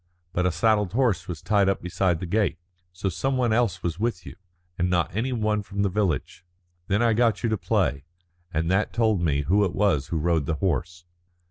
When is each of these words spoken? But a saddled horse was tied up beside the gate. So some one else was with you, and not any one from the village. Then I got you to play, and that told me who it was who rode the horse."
But 0.33 0.47
a 0.47 0.51
saddled 0.51 0.93
horse 0.93 1.27
was 1.27 1.43
tied 1.43 1.69
up 1.69 1.79
beside 1.83 2.19
the 2.19 2.25
gate. 2.25 2.57
So 2.91 3.07
some 3.07 3.37
one 3.37 3.53
else 3.53 3.83
was 3.83 3.99
with 3.99 4.25
you, 4.25 4.35
and 4.75 4.89
not 4.89 5.15
any 5.15 5.31
one 5.31 5.61
from 5.61 5.83
the 5.83 5.89
village. 5.89 6.43
Then 6.87 7.03
I 7.03 7.13
got 7.13 7.43
you 7.43 7.49
to 7.49 7.55
play, 7.59 8.05
and 8.51 8.71
that 8.71 8.93
told 8.93 9.21
me 9.21 9.41
who 9.43 9.63
it 9.63 9.75
was 9.75 10.07
who 10.07 10.17
rode 10.17 10.47
the 10.47 10.55
horse." 10.55 11.05